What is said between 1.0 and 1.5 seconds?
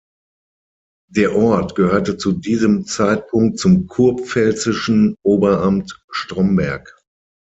Der